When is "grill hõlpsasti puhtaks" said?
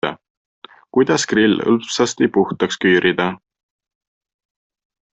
1.33-2.83